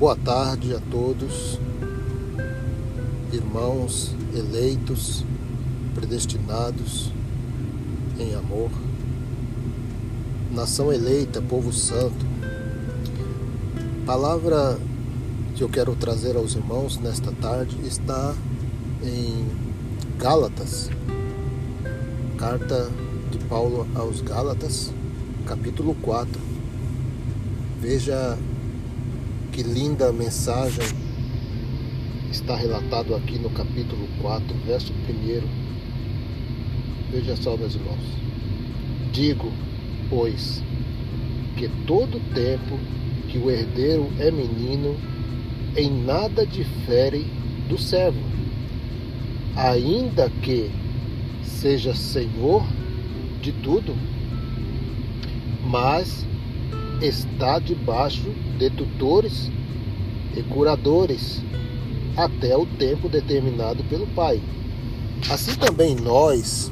Boa 0.00 0.16
tarde 0.16 0.74
a 0.74 0.80
todos, 0.90 1.60
irmãos 3.34 4.14
eleitos, 4.34 5.26
predestinados 5.94 7.12
em 8.18 8.34
amor, 8.34 8.70
nação 10.50 10.90
eleita, 10.90 11.42
povo 11.42 11.70
santo. 11.70 12.24
Palavra 14.06 14.78
que 15.54 15.62
eu 15.62 15.68
quero 15.68 15.94
trazer 15.94 16.34
aos 16.34 16.54
irmãos 16.54 16.96
nesta 16.96 17.30
tarde 17.32 17.76
está 17.86 18.34
em 19.02 19.46
Gálatas, 20.18 20.88
carta 22.38 22.90
de 23.30 23.38
Paulo 23.50 23.86
aos 23.94 24.22
Gálatas, 24.22 24.94
capítulo 25.44 25.94
4. 26.00 26.40
Veja 27.82 28.38
que 29.60 29.62
linda 29.62 30.10
mensagem 30.10 30.86
está 32.30 32.56
relatado 32.56 33.14
aqui 33.14 33.38
no 33.38 33.50
capítulo 33.50 34.08
4, 34.22 34.56
verso 34.66 34.90
1. 34.90 35.42
Veja 37.12 37.36
só, 37.36 37.58
meus 37.58 37.74
irmãos. 37.74 38.00
Digo, 39.12 39.52
pois, 40.08 40.62
que 41.58 41.68
todo 41.86 42.18
tempo 42.32 42.78
que 43.28 43.36
o 43.36 43.50
herdeiro 43.50 44.10
é 44.18 44.30
menino, 44.30 44.96
em 45.76 45.90
nada 45.90 46.46
difere 46.46 47.26
do 47.68 47.76
servo, 47.76 48.22
ainda 49.54 50.30
que 50.40 50.70
seja 51.44 51.94
senhor 51.94 52.64
de 53.42 53.52
tudo, 53.52 53.94
mas 55.66 56.24
está 57.02 57.58
debaixo 57.58 58.30
de 58.58 58.68
tutores 58.70 59.50
e 60.36 60.42
curadores 60.42 61.40
até 62.16 62.56
o 62.56 62.66
tempo 62.66 63.08
determinado 63.08 63.82
pelo 63.84 64.06
Pai. 64.08 64.42
Assim 65.30 65.54
também 65.54 65.94
nós, 65.96 66.70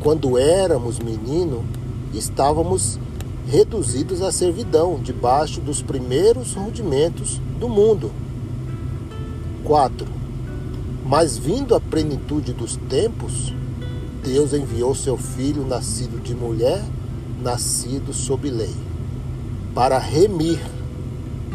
quando 0.00 0.38
éramos 0.38 0.98
menino, 0.98 1.64
estávamos 2.14 2.98
reduzidos 3.46 4.22
à 4.22 4.32
servidão, 4.32 4.98
debaixo 5.00 5.60
dos 5.60 5.82
primeiros 5.82 6.54
rudimentos 6.54 7.40
do 7.60 7.68
mundo. 7.68 8.10
4. 9.64 10.06
Mas 11.04 11.36
vindo 11.36 11.74
a 11.74 11.80
plenitude 11.80 12.52
dos 12.52 12.76
tempos, 12.88 13.52
Deus 14.24 14.52
enviou 14.52 14.94
seu 14.94 15.16
filho 15.16 15.66
nascido 15.66 16.20
de 16.20 16.34
mulher, 16.34 16.82
nascido 17.42 18.12
sob 18.12 18.50
lei 18.50 18.74
para 19.76 19.98
remir, 19.98 20.58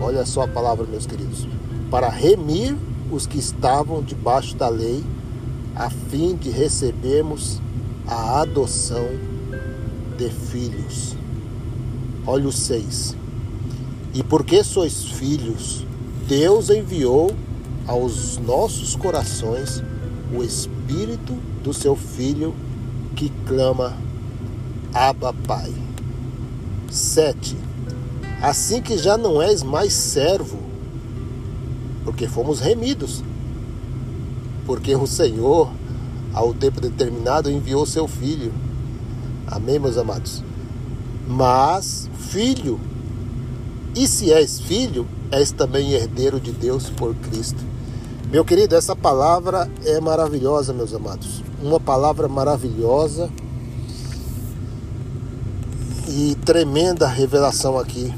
olha 0.00 0.24
só 0.24 0.42
a 0.42 0.46
palavra, 0.48 0.86
meus 0.86 1.04
queridos, 1.04 1.48
para 1.90 2.08
remir 2.08 2.76
os 3.10 3.26
que 3.26 3.40
estavam 3.40 4.04
debaixo 4.04 4.54
da 4.56 4.68
lei, 4.68 5.02
a 5.74 5.90
fim 5.90 6.36
de 6.36 6.48
recebermos 6.48 7.60
a 8.06 8.42
adoção 8.42 9.04
de 10.16 10.30
filhos. 10.30 11.16
Olha 12.24 12.46
o 12.46 12.52
6. 12.52 13.16
E 14.14 14.22
porque 14.22 14.62
sois 14.62 15.06
filhos, 15.06 15.84
Deus 16.28 16.70
enviou 16.70 17.32
aos 17.84 18.38
nossos 18.38 18.94
corações 18.94 19.82
o 20.32 20.44
Espírito 20.44 21.32
do 21.64 21.74
seu 21.74 21.96
Filho 21.96 22.54
que 23.16 23.28
clama 23.44 23.92
Abba 24.94 25.34
Pai. 25.48 25.74
7 26.88 27.73
assim 28.44 28.82
que 28.82 28.98
já 28.98 29.16
não 29.16 29.40
és 29.40 29.62
mais 29.62 29.94
servo, 29.94 30.58
porque 32.04 32.28
fomos 32.28 32.60
remidos. 32.60 33.22
Porque 34.66 34.94
o 34.94 35.06
Senhor, 35.06 35.70
ao 36.32 36.52
tempo 36.52 36.80
determinado, 36.80 37.50
enviou 37.50 37.86
seu 37.86 38.06
filho. 38.06 38.52
Amém, 39.46 39.78
meus 39.78 39.96
amados? 39.96 40.42
Mas, 41.26 42.08
filho, 42.18 42.78
e 43.94 44.06
se 44.06 44.30
és 44.30 44.60
filho, 44.60 45.06
és 45.30 45.50
também 45.50 45.92
herdeiro 45.92 46.38
de 46.38 46.52
Deus 46.52 46.90
por 46.90 47.14
Cristo. 47.14 47.62
Meu 48.30 48.44
querido, 48.44 48.74
essa 48.74 48.94
palavra 48.94 49.70
é 49.86 50.00
maravilhosa, 50.00 50.72
meus 50.72 50.92
amados. 50.92 51.42
Uma 51.62 51.80
palavra 51.80 52.28
maravilhosa 52.28 53.30
e 56.08 56.34
tremenda 56.44 57.06
revelação 57.06 57.78
aqui 57.78 58.12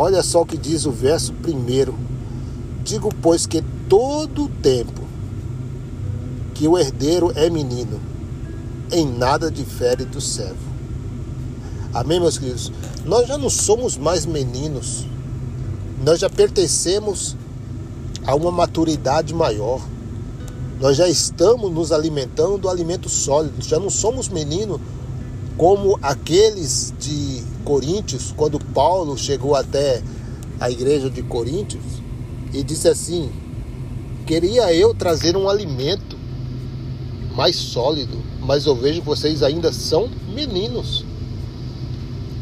Olha 0.00 0.22
só 0.22 0.42
o 0.42 0.46
que 0.46 0.56
diz 0.56 0.86
o 0.86 0.92
verso 0.92 1.32
primeiro. 1.32 1.92
Digo, 2.84 3.12
pois, 3.20 3.46
que 3.46 3.60
todo 3.88 4.44
o 4.44 4.48
tempo 4.48 5.02
que 6.54 6.68
o 6.68 6.78
herdeiro 6.78 7.32
é 7.34 7.50
menino, 7.50 8.00
em 8.92 9.04
nada 9.04 9.50
difere 9.50 10.04
do 10.04 10.20
servo. 10.20 10.68
Amém, 11.92 12.20
meus 12.20 12.38
queridos? 12.38 12.72
Nós 13.04 13.26
já 13.26 13.36
não 13.36 13.50
somos 13.50 13.96
mais 13.96 14.24
meninos, 14.24 15.04
nós 16.04 16.20
já 16.20 16.30
pertencemos 16.30 17.36
a 18.24 18.36
uma 18.36 18.52
maturidade 18.52 19.34
maior. 19.34 19.80
Nós 20.80 20.96
já 20.96 21.08
estamos 21.08 21.72
nos 21.72 21.90
alimentando 21.90 22.56
do 22.56 22.68
alimento 22.68 23.08
sólido, 23.08 23.60
já 23.64 23.80
não 23.80 23.90
somos 23.90 24.28
meninos 24.28 24.80
como 25.56 25.98
aqueles 26.00 26.94
de 27.00 27.42
Coríntios, 27.68 28.32
quando 28.34 28.58
Paulo 28.58 29.18
chegou 29.18 29.54
até 29.54 30.02
a 30.58 30.70
igreja 30.70 31.10
de 31.10 31.22
Coríntios 31.22 31.82
e 32.50 32.62
disse 32.62 32.88
assim: 32.88 33.30
Queria 34.26 34.72
eu 34.72 34.94
trazer 34.94 35.36
um 35.36 35.50
alimento 35.50 36.16
mais 37.36 37.56
sólido, 37.56 38.16
mas 38.40 38.64
eu 38.64 38.74
vejo 38.74 39.00
que 39.02 39.06
vocês 39.06 39.42
ainda 39.42 39.70
são 39.70 40.08
meninos. 40.34 41.04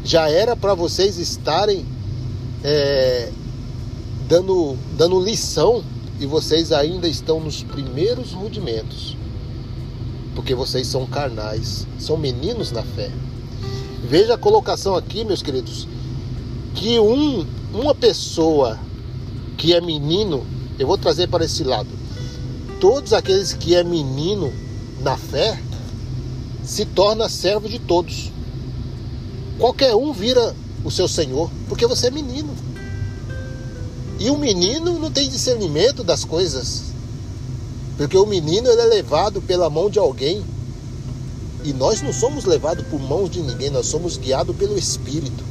Já 0.05 0.29
era 0.29 0.55
para 0.55 0.73
vocês 0.73 1.17
estarem 1.17 1.85
é, 2.63 3.29
dando, 4.29 4.77
dando 4.97 5.19
lição 5.19 5.83
e 6.21 6.25
vocês 6.25 6.71
ainda 6.71 7.05
estão 7.05 7.41
nos 7.41 7.63
primeiros 7.63 8.31
rudimentos 8.31 9.17
porque 10.37 10.53
vocês 10.53 10.85
são 10.85 11.07
carnais, 11.07 11.87
são 11.97 12.15
meninos 12.15 12.71
na 12.71 12.83
fé. 12.83 13.09
Veja 14.03 14.35
a 14.35 14.37
colocação 14.37 14.95
aqui, 14.95 15.23
meus 15.23 15.41
queridos, 15.41 15.87
que 16.75 16.99
um, 16.99 17.45
uma 17.73 17.95
pessoa 17.95 18.79
que 19.57 19.73
é 19.73 19.81
menino, 19.81 20.45
eu 20.77 20.87
vou 20.87 20.97
trazer 20.97 21.27
para 21.27 21.45
esse 21.45 21.63
lado. 21.63 21.89
Todos 22.79 23.13
aqueles 23.13 23.53
que 23.53 23.75
é 23.75 23.83
menino 23.83 24.53
na 25.01 25.17
fé 25.17 25.59
se 26.63 26.85
torna 26.85 27.27
servo 27.29 27.67
de 27.67 27.79
todos. 27.79 28.31
Qualquer 29.57 29.95
um 29.95 30.13
vira 30.13 30.55
o 30.83 30.91
seu 30.91 31.07
senhor, 31.07 31.49
porque 31.67 31.87
você 31.87 32.07
é 32.07 32.11
menino. 32.11 32.55
E 34.19 34.29
o 34.29 34.37
menino 34.37 34.99
não 34.99 35.11
tem 35.11 35.29
discernimento 35.29 36.03
das 36.03 36.23
coisas 36.23 36.87
porque 37.97 38.15
o 38.15 38.27
menino 38.27 38.69
ele 38.69 38.81
é 38.81 38.85
levado 38.85 39.41
pela 39.41 39.69
mão 39.69 39.89
de 39.89 39.97
alguém. 39.97 40.45
E 41.63 41.73
nós 41.73 42.01
não 42.01 42.13
somos 42.13 42.45
levados 42.45 42.85
por 42.87 42.99
mãos 42.99 43.29
de 43.29 43.41
ninguém, 43.41 43.69
nós 43.69 43.87
somos 43.87 44.17
guiados 44.17 44.55
pelo 44.55 44.77
Espírito. 44.77 45.43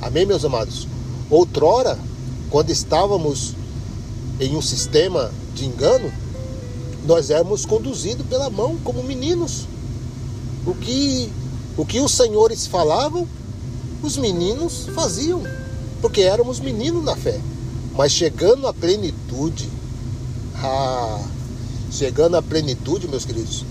Amém, 0.00 0.26
meus 0.26 0.44
amados? 0.44 0.86
Outrora, 1.30 1.98
quando 2.50 2.70
estávamos 2.70 3.54
em 4.40 4.56
um 4.56 4.62
sistema 4.62 5.30
de 5.54 5.66
engano, 5.66 6.12
nós 7.06 7.30
éramos 7.30 7.64
conduzidos 7.64 8.26
pela 8.26 8.50
mão 8.50 8.76
como 8.82 9.02
meninos. 9.02 9.66
O 10.66 10.74
que, 10.74 11.30
o 11.76 11.84
que 11.84 12.00
os 12.00 12.12
senhores 12.12 12.66
falavam, 12.66 13.26
os 14.02 14.16
meninos 14.16 14.86
faziam, 14.94 15.42
porque 16.00 16.22
éramos 16.22 16.60
meninos 16.60 17.04
na 17.04 17.16
fé. 17.16 17.40
Mas 17.96 18.12
chegando 18.12 18.66
à 18.66 18.74
plenitude, 18.74 19.68
a 20.56 21.20
chegando 21.90 22.36
à 22.36 22.42
plenitude, 22.42 23.08
meus 23.08 23.24
queridos, 23.24 23.64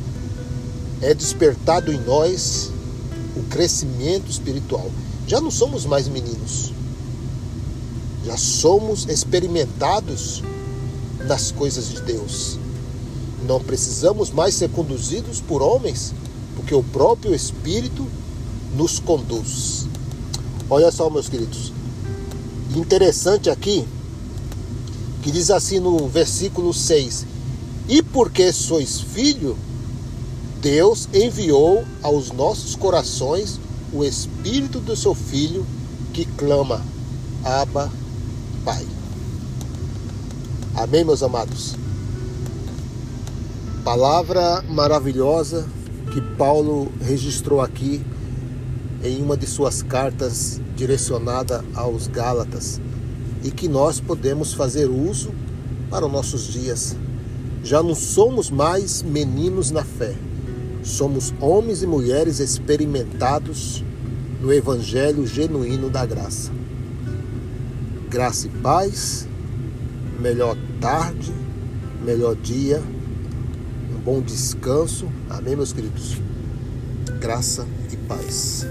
é 1.01 1.13
despertado 1.13 1.91
em 1.91 1.99
nós 1.99 2.71
o 3.35 3.43
crescimento 3.43 4.29
espiritual. 4.29 4.89
Já 5.27 5.41
não 5.41 5.51
somos 5.51 5.85
mais 5.85 6.07
meninos, 6.07 6.71
já 8.23 8.37
somos 8.37 9.07
experimentados 9.07 10.43
nas 11.27 11.51
coisas 11.51 11.89
de 11.89 12.01
Deus. 12.01 12.57
Não 13.47 13.59
precisamos 13.59 14.31
mais 14.31 14.55
ser 14.55 14.69
conduzidos 14.69 15.41
por 15.41 15.61
homens, 15.61 16.13
porque 16.55 16.73
o 16.73 16.83
próprio 16.83 17.33
Espírito 17.33 18.07
nos 18.75 18.99
conduz. 18.99 19.87
Olha 20.69 20.91
só, 20.91 21.09
meus 21.09 21.29
queridos, 21.29 21.71
interessante 22.75 23.49
aqui 23.49 23.85
que 25.21 25.31
diz 25.31 25.49
assim 25.49 25.79
no 25.79 26.07
versículo 26.07 26.73
6: 26.73 27.25
e 27.87 28.01
porque 28.01 28.51
sois 28.51 28.99
filho, 28.99 29.57
Deus 30.65 31.07
enviou 31.13 31.85
aos 32.01 32.31
nossos 32.31 32.75
corações 32.75 33.59
o 33.93 34.03
Espírito 34.03 34.79
do 34.79 34.95
seu 34.95 35.13
Filho 35.13 35.63
que 36.11 36.25
clama, 36.25 36.81
Abba, 37.43 37.91
Pai. 38.63 38.83
Amém, 40.73 41.05
meus 41.05 41.21
amados? 41.21 41.75
Palavra 43.83 44.63
maravilhosa 44.63 45.67
que 46.11 46.19
Paulo 46.35 46.91
registrou 46.99 47.61
aqui 47.61 48.03
em 49.03 49.21
uma 49.21 49.37
de 49.37 49.45
suas 49.45 49.83
cartas 49.83 50.59
direcionada 50.75 51.63
aos 51.75 52.07
Gálatas 52.07 52.81
e 53.43 53.51
que 53.51 53.67
nós 53.67 53.99
podemos 53.99 54.55
fazer 54.55 54.89
uso 54.89 55.29
para 55.91 56.07
os 56.07 56.11
nossos 56.11 56.51
dias. 56.51 56.95
Já 57.63 57.83
não 57.83 57.93
somos 57.93 58.49
mais 58.49 59.03
meninos 59.03 59.69
na 59.69 59.83
fé, 59.83 60.15
somos 60.85 61.33
homens 61.41 61.81
e 61.81 61.87
mulheres 61.87 62.39
experimentados 62.39 63.83
no 64.39 64.53
Evangelho 64.53 65.25
genuíno 65.25 65.89
da 65.89 66.05
graça. 66.05 66.51
Graça 68.07 68.45
e 68.47 68.49
paz, 68.61 69.27
melhor 70.19 70.55
tarde, 70.79 71.33
melhor 72.03 72.35
dia, 72.35 72.81
um 73.91 73.99
bom 73.99 74.21
descanso. 74.21 75.07
Amém, 75.27 75.55
meus 75.55 75.73
queridos? 75.73 76.17
Graça 77.19 77.67
e 77.91 77.97
paz. 77.97 78.67